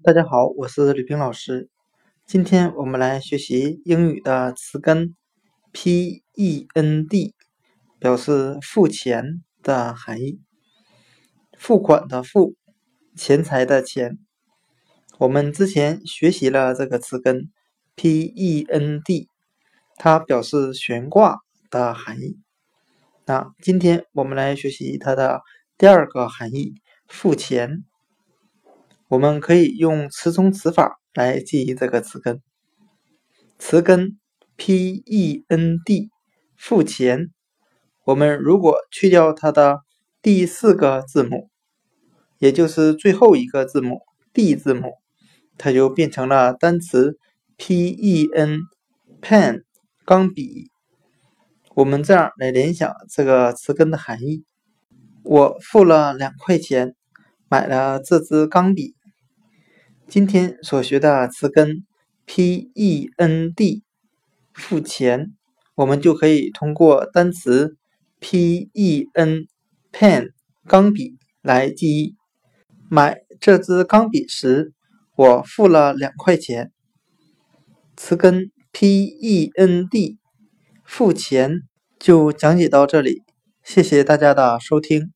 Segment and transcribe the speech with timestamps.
[0.00, 1.68] 大家好，我是吕平老师。
[2.24, 5.16] 今天我们来学习英语的词根
[5.72, 7.34] “p-e-n-d”，
[7.98, 10.40] 表示付钱的含义。
[11.58, 12.54] 付款的付，
[13.16, 14.20] 钱财的钱。
[15.18, 17.50] 我们之前学习了这个词根
[17.96, 19.28] “p-e-n-d”，
[19.96, 21.40] 它表示悬挂
[21.70, 22.38] 的含义。
[23.26, 25.42] 那今天我们来学习它的
[25.76, 26.74] 第二个含义——
[27.08, 27.82] 付钱。
[29.08, 32.42] 我们可以用词中词法来记忆这个词根，
[33.58, 34.18] 词根
[34.56, 36.10] p-e-n-d
[36.58, 37.30] 付钱。
[38.04, 39.80] 我们如果去掉它的
[40.20, 41.48] 第四个字母，
[42.36, 44.02] 也就是最后一个字母
[44.34, 44.92] d 字母，
[45.56, 47.16] 它就变成了单词
[47.56, 48.58] p-e-n
[49.22, 49.62] pen
[50.04, 50.70] 钢笔。
[51.72, 54.44] 我们这样来联想这个词根的含义：
[55.22, 56.94] 我付了两块钱
[57.48, 58.97] 买了这支钢笔。
[60.10, 61.84] 今天所学的词根
[62.24, 63.82] p-e-n-d
[64.54, 65.34] 付钱，
[65.74, 67.76] 我们就可以通过单词
[68.18, 69.46] p-e-n
[69.92, 70.30] pen
[70.66, 72.16] 钢笔来记忆。
[72.88, 74.72] 买这支钢笔时，
[75.14, 76.72] 我付了两块钱。
[77.94, 80.16] 词根 p-e-n-d
[80.86, 81.60] 付钱
[81.98, 83.24] 就讲解到这里，
[83.62, 85.12] 谢谢大家的收听。